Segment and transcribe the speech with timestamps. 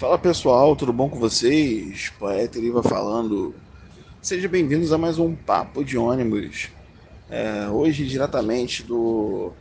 [0.00, 2.10] Fala pessoal, tudo bom com vocês?
[2.18, 3.54] Poeta Eriva falando.
[4.22, 6.70] Sejam bem-vindos a mais um Papo de Ônibus.
[7.28, 9.52] É, hoje, diretamente do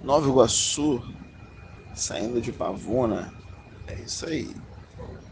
[0.00, 1.02] Nova Iguaçu,
[1.92, 3.34] saindo de Pavuna.
[3.88, 4.54] É isso aí.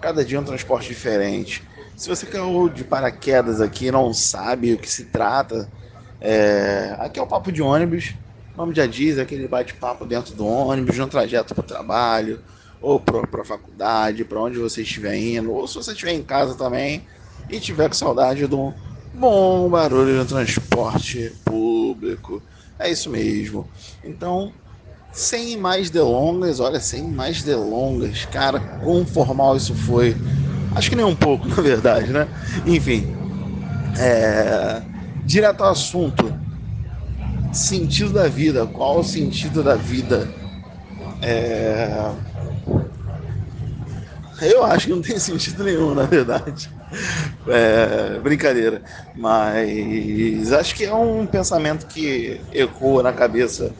[0.00, 1.62] Cada dia um transporte diferente.
[1.96, 5.70] Se você caiu de paraquedas aqui e não sabe o que se trata,
[6.20, 6.96] é...
[6.98, 8.12] aqui é o Papo de Ônibus.
[8.54, 11.66] O nome já diz, é aquele bate-papo dentro do ônibus, de um trajeto para o
[11.66, 12.42] trabalho,
[12.82, 16.56] ou para a faculdade, para onde você estiver indo, ou se você estiver em casa
[16.56, 17.06] também
[17.48, 18.72] e tiver com saudade de um
[19.14, 22.42] bom barulho no transporte público.
[22.78, 23.70] É isso mesmo.
[24.02, 24.52] Então,
[25.12, 30.16] sem mais delongas, olha, sem mais delongas, cara, quão formal isso foi.
[30.74, 32.26] Acho que nem um pouco, na verdade, né?
[32.66, 33.14] Enfim,
[33.98, 34.82] é...
[35.24, 36.32] direto ao assunto.
[37.52, 38.66] Sentido da vida.
[38.66, 40.26] Qual o sentido da vida?
[41.22, 41.88] É...
[44.40, 46.68] Eu acho que não tem sentido nenhum, na verdade.
[47.46, 48.82] É, brincadeira.
[49.14, 53.72] Mas acho que é um pensamento que ecoa na cabeça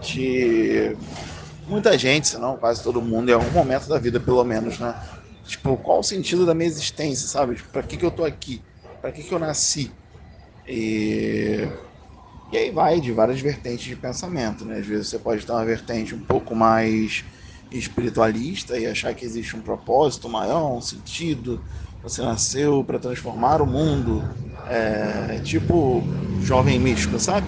[0.00, 0.96] de
[1.68, 4.94] muita gente, se não quase todo mundo, em algum momento da vida, pelo menos, né?
[5.46, 7.54] Tipo, qual o sentido da minha existência, sabe?
[7.54, 8.62] Tipo, que, que eu tô aqui?
[9.00, 9.92] Pra que, que eu nasci?
[10.66, 11.68] E...
[12.52, 14.78] e aí vai de várias vertentes de pensamento, né?
[14.78, 17.24] Às vezes você pode ter uma vertente um pouco mais
[17.70, 21.64] espiritualista e achar que existe um propósito maior, um sentido.
[22.02, 24.22] Você nasceu para transformar o mundo,
[24.68, 26.02] é, tipo
[26.42, 27.46] jovem místico, sabe?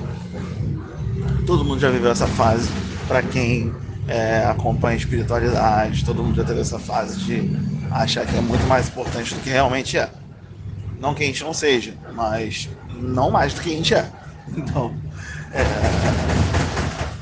[1.46, 2.70] Todo mundo já viveu essa fase.
[3.06, 3.74] Para quem
[4.08, 7.50] é, acompanha a espiritualidade, todo mundo já teve essa fase de
[7.90, 10.08] achar que é muito mais importante do que realmente é.
[10.98, 14.23] Não que a gente não seja, mas não mais do que a gente é.
[14.48, 14.94] Então,
[15.52, 15.64] é...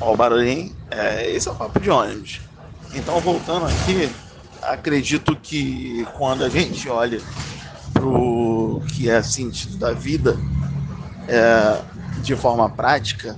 [0.00, 1.30] ó, o barulhinho, é...
[1.30, 2.40] esse é o papo de ônibus.
[2.94, 4.14] Então, voltando aqui,
[4.62, 7.20] acredito que quando a gente olha
[7.92, 10.36] para o que é sentido da vida
[11.28, 11.82] é,
[12.22, 13.36] de forma prática,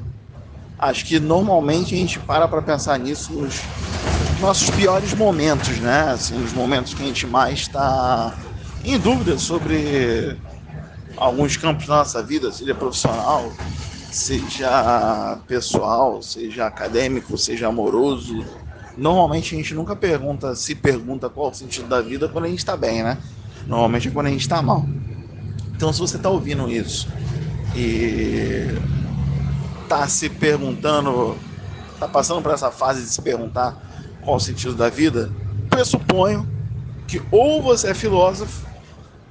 [0.79, 3.61] acho que normalmente a gente para para pensar nisso nos
[4.41, 6.11] nossos piores momentos, né?
[6.11, 8.35] Assim, nos momentos que a gente mais está
[8.85, 10.37] em dúvida sobre
[11.17, 13.53] alguns campos da nossa vida, seja profissional,
[14.11, 18.45] seja pessoal, seja acadêmico, seja amoroso,
[18.97, 22.61] Normalmente a gente nunca pergunta, se pergunta qual o sentido da vida quando a gente
[22.61, 23.19] está bem, né?
[23.67, 24.87] Normalmente é quando a gente está mal.
[25.75, 27.09] Então se você está ouvindo isso
[27.75, 28.69] e
[29.83, 31.37] está se perguntando,
[31.93, 33.77] está passando por essa fase de se perguntar
[34.23, 35.31] qual o sentido da vida,
[35.69, 36.49] pressuponho
[37.09, 38.65] que ou você é filósofo,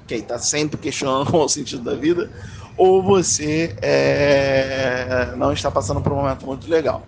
[0.07, 2.31] que está sempre questionando é o sentido da vida,
[2.77, 7.07] ou você é, não está passando por um momento muito legal.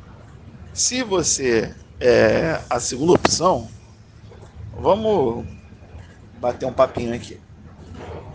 [0.73, 3.67] Se você é, a segunda opção,
[4.77, 5.45] vamos
[6.39, 7.39] bater um papinho aqui.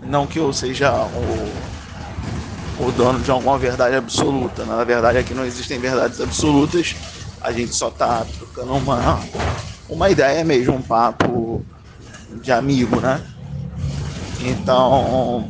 [0.03, 1.53] Não que eu seja o,
[2.79, 4.65] o dono de alguma verdade absoluta.
[4.65, 6.97] Na verdade, aqui não existem verdades absolutas.
[7.41, 9.21] A gente só está trocando uma,
[9.89, 11.65] uma ideia mesmo, um papo
[12.43, 13.23] de amigo, né?
[14.43, 15.49] Então,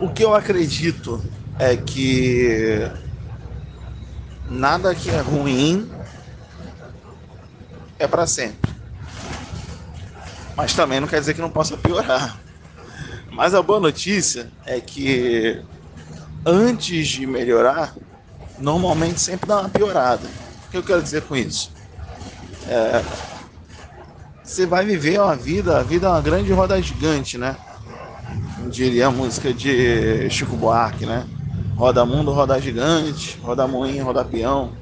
[0.00, 1.24] o que eu acredito
[1.58, 2.80] é que
[4.48, 5.88] nada que é ruim
[7.98, 8.74] é para sempre.
[10.56, 12.42] Mas também não quer dizer que não possa piorar.
[13.30, 15.62] Mas a boa notícia é que
[16.44, 17.94] antes de melhorar,
[18.56, 20.28] normalmente sempre dá uma piorada.
[20.66, 21.70] O que eu quero dizer com isso?
[22.66, 23.35] É,
[24.46, 27.56] você vai viver uma vida, a vida é uma grande roda gigante, né?
[28.70, 31.26] Diria a música de Chico Buarque, né?
[31.76, 34.72] Roda mundo, roda gigante, roda moinho, roda peão.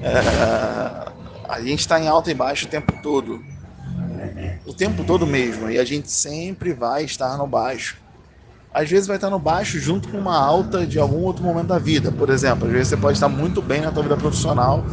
[0.00, 1.12] É,
[1.48, 3.42] a gente está em alta e baixo o tempo todo.
[4.64, 5.68] O tempo todo mesmo.
[5.68, 7.96] E a gente sempre vai estar no baixo.
[8.72, 11.78] Às vezes vai estar no baixo junto com uma alta de algum outro momento da
[11.78, 12.12] vida.
[12.12, 14.84] Por exemplo, às vezes você pode estar muito bem na tua vida profissional.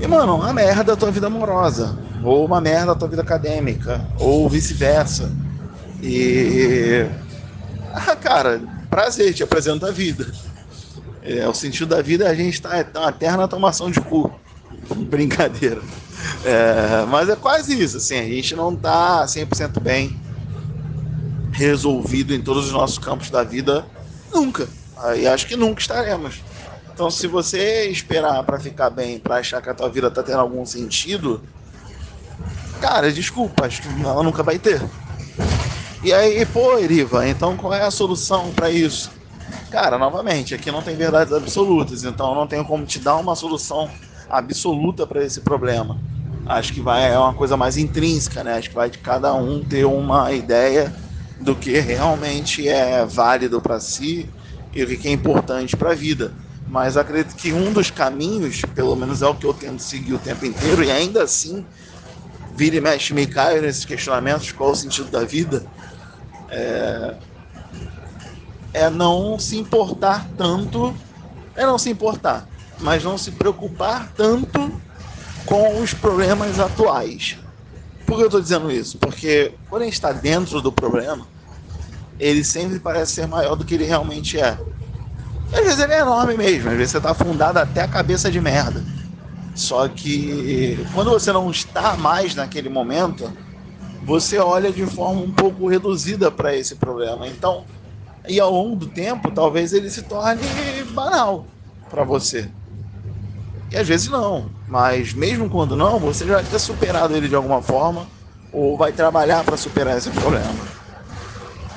[0.00, 1.98] E, mano, uma merda da tua vida amorosa.
[2.24, 4.04] Ou uma merda da tua vida acadêmica.
[4.18, 5.30] Ou vice-versa.
[6.02, 7.06] E.
[7.92, 10.26] Ah, cara, prazer, te apresento a vida.
[11.22, 14.00] É, o sentido da vida é a gente estar tá, tá uma eterna tomação de
[14.00, 14.32] cu.
[15.10, 15.82] Brincadeira.
[16.44, 20.18] É, mas é quase isso, assim, a gente não está 100% bem
[21.52, 23.84] resolvido em todos os nossos campos da vida
[24.32, 24.68] nunca.
[25.16, 26.42] E acho que nunca estaremos.
[27.00, 30.40] Então, se você esperar para ficar bem, para achar que a tua vida está tendo
[30.40, 31.42] algum sentido,
[32.78, 34.82] cara, desculpa, acho que ela nunca vai ter.
[36.04, 39.10] E aí, pô, Eriva, então qual é a solução para isso?
[39.70, 43.34] Cara, novamente, aqui não tem verdades absolutas, então eu não tenho como te dar uma
[43.34, 43.88] solução
[44.28, 45.96] absoluta para esse problema.
[46.44, 48.58] Acho que vai é uma coisa mais intrínseca, né?
[48.58, 50.94] Acho que vai de cada um ter uma ideia
[51.40, 54.28] do que realmente é válido para si
[54.74, 56.49] e o que é importante para a vida.
[56.70, 60.20] Mas acredito que um dos caminhos, pelo menos é o que eu tento seguir o
[60.20, 61.66] tempo inteiro, e ainda assim,
[62.54, 65.66] vira e mexe, me caio nesses questionamentos: qual o sentido da vida?
[66.48, 67.18] É,
[68.72, 70.94] é não se importar tanto,
[71.56, 74.80] é não se importar, mas não se preocupar tanto
[75.44, 77.36] com os problemas atuais.
[78.06, 78.96] Por que eu estou dizendo isso?
[78.98, 81.26] Porque quando a gente está dentro do problema,
[82.16, 84.56] ele sempre parece ser maior do que ele realmente é.
[85.52, 88.40] Às vezes ele é enorme mesmo, às vezes você está afundado até a cabeça de
[88.40, 88.88] merda.
[89.54, 93.38] Só que quando você não está mais naquele momento,
[94.00, 97.28] você olha de forma um pouco reduzida para esse problema.
[97.28, 97.68] Então,
[98.28, 101.54] e ao longo do tempo, talvez ele se torne banal
[101.88, 102.54] para você.
[103.70, 107.34] E às vezes não, mas mesmo quando não, você já vai ter superado ele de
[107.36, 108.10] alguma forma
[108.50, 110.72] ou vai trabalhar para superar esse problema.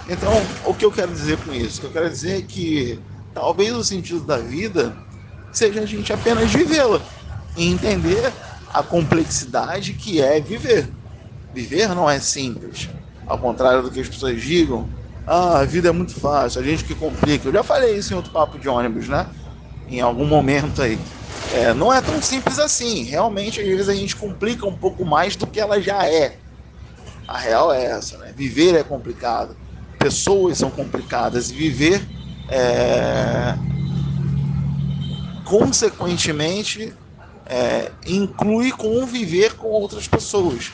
[0.05, 1.85] Então, o que eu quero dizer com isso?
[1.85, 4.95] Eu quero dizer é que talvez o sentido da vida
[5.51, 7.01] seja a gente apenas vivê-la
[7.55, 8.31] e entender
[8.73, 10.91] a complexidade que é viver.
[11.53, 12.89] Viver não é simples.
[13.27, 14.89] Ao contrário do que as pessoas digam,
[15.25, 17.47] ah, a vida é muito fácil, a gente que complica.
[17.47, 19.27] Eu já falei isso em outro papo de ônibus, né?
[19.87, 20.97] Em algum momento aí.
[21.53, 23.03] É, não é tão simples assim.
[23.03, 26.39] Realmente, às vezes a gente complica um pouco mais do que ela já é.
[27.27, 28.33] A real é essa, né?
[28.35, 29.55] Viver é complicado.
[29.99, 32.05] Pessoas são complicadas e viver
[32.49, 33.55] é...
[35.45, 36.93] consequentemente
[37.45, 40.71] é, inclui conviver com outras pessoas.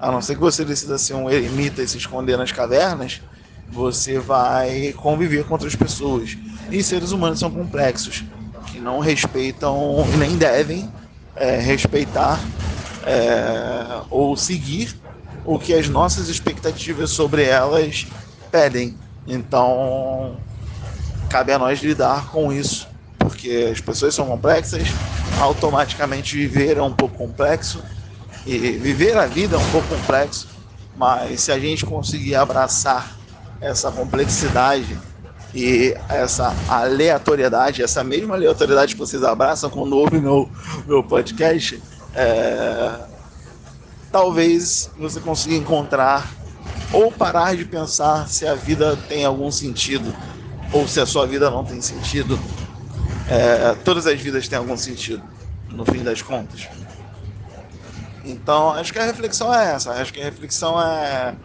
[0.00, 3.20] A não ser que você decida ser um eremita e se esconder nas cavernas,
[3.70, 6.36] você vai conviver com outras pessoas.
[6.70, 8.24] E seres humanos são complexos
[8.66, 10.90] que não respeitam nem devem
[11.34, 12.38] é, respeitar
[13.04, 14.96] é, ou seguir
[15.44, 18.06] o que as nossas expectativas sobre elas
[18.50, 18.96] pedem.
[19.28, 20.38] Então,
[21.28, 22.88] cabe a nós lidar com isso,
[23.18, 24.88] porque as pessoas são complexas,
[25.38, 27.82] automaticamente viver é um pouco complexo
[28.46, 30.48] e viver a vida é um pouco complexo,
[30.96, 33.18] mas se a gente conseguir abraçar
[33.60, 34.98] essa complexidade
[35.54, 40.48] e essa aleatoriedade, essa mesma aleatoriedade que vocês abraçam quando ouvem meu,
[40.86, 41.82] meu podcast,
[42.14, 42.94] é,
[44.10, 46.37] talvez você consiga encontrar
[46.92, 50.16] ou parar de pensar se a vida tem algum sentido
[50.72, 52.40] ou se a sua vida não tem sentido.
[53.26, 55.28] É, todas as vidas têm algum sentido,
[55.70, 56.70] no fim das contas.
[58.22, 59.92] Então, acho que a reflexão é essa.
[59.92, 61.36] Acho que a reflexão é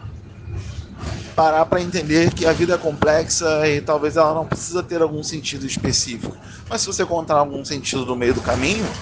[1.34, 5.22] parar para entender que a vida é complexa e talvez ela não precisa ter algum
[5.22, 6.38] sentido específico.
[6.68, 8.96] Mas se você encontrar algum sentido no meio do caminho,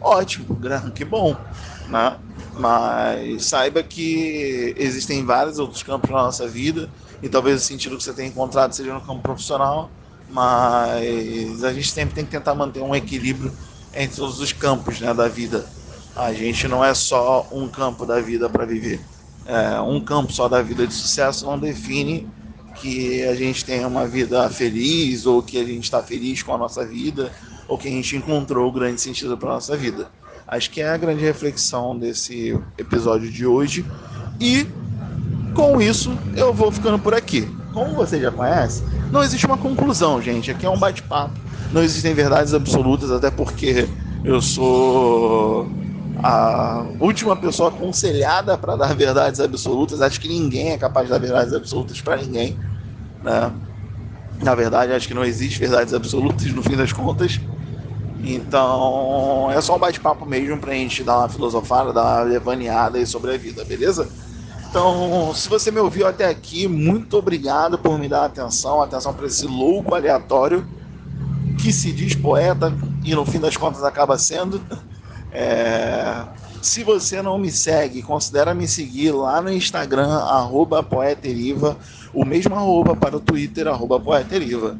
[0.00, 0.58] ótimo,
[0.94, 1.44] que bom,
[1.86, 2.18] né?
[2.58, 6.88] Mas saiba que existem vários outros campos na nossa vida
[7.22, 9.90] e talvez o sentido que você tenha encontrado seja no campo profissional,
[10.30, 13.52] mas a gente sempre tem que tentar manter um equilíbrio
[13.94, 15.66] entre todos os campos né, da vida.
[16.14, 19.00] A gente não é só um campo da vida para viver
[19.46, 22.28] é, um campo só da vida de sucesso não define
[22.80, 26.58] que a gente tenha uma vida feliz ou que a gente está feliz com a
[26.58, 27.32] nossa vida
[27.68, 30.10] ou que a gente encontrou o grande sentido para nossa vida.
[30.46, 33.84] Acho que é a grande reflexão desse episódio de hoje.
[34.40, 34.66] E
[35.54, 37.48] com isso eu vou ficando por aqui.
[37.72, 40.50] Como você já conhece, não existe uma conclusão, gente.
[40.50, 41.34] Aqui é um bate-papo.
[41.72, 43.88] Não existem verdades absolutas, até porque
[44.24, 45.68] eu sou
[46.22, 50.00] a última pessoa aconselhada para dar verdades absolutas.
[50.00, 52.56] Acho que ninguém é capaz de dar verdades absolutas para ninguém.
[53.22, 53.52] Né?
[54.42, 57.40] Na verdade, acho que não existe verdades absolutas no fim das contas.
[58.22, 62.98] Então, é só um bate-papo mesmo para a gente dar uma filosofada, dar uma levaneada
[62.98, 64.08] aí sobre a vida, beleza?
[64.68, 69.26] Então, se você me ouviu até aqui, muito obrigado por me dar atenção, atenção para
[69.26, 70.66] esse louco aleatório
[71.58, 72.72] que se diz poeta
[73.04, 74.60] e no fim das contas acaba sendo.
[75.32, 76.24] É,
[76.60, 81.76] se você não me segue, considera me seguir lá no Instagram, arroba Poeteriva,
[82.12, 84.76] o mesmo arroba para o Twitter, arroba Poeteriva.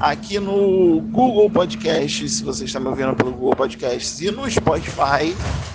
[0.00, 5.34] Aqui no Google Podcast, se você está me ouvindo pelo Google Podcast, e no Spotify,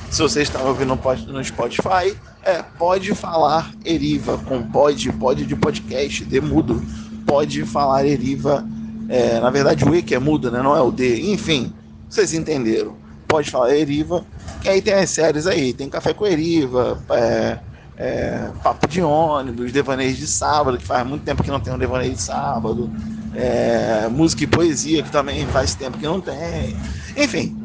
[0.09, 5.55] se você está me ouvindo no Spotify, é Pode Falar Eriva, com pode, pode de
[5.55, 6.81] podcast, de mudo,
[7.25, 8.65] pode falar Eriva,
[9.09, 10.61] é, na verdade o E que é mudo, né?
[10.61, 11.73] não é o D, enfim,
[12.09, 13.03] vocês entenderam
[13.33, 14.23] pode falar Eriva,
[14.61, 17.57] que aí tem as séries aí, tem Café com Eriva, é,
[17.97, 21.77] é, Papo de ônibus, Devaneios de sábado, que faz muito tempo que não tem um
[21.79, 22.91] Devaneio de sábado,
[23.35, 26.75] é, música e poesia, que também faz tempo que não tem.
[27.17, 27.55] Enfim,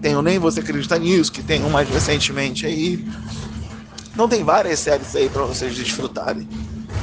[0.00, 3.04] tem o Nem Você Acredita Nisso, que tem um mais recentemente aí.
[4.12, 6.46] Então tem várias séries aí para vocês desfrutarem.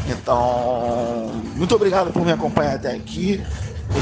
[0.08, 3.42] Então, muito obrigado por me acompanhar até aqui.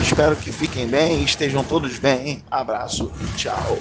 [0.02, 2.44] Espero que fiquem bem, estejam todos bem.
[2.52, 3.78] Abraço e tchau.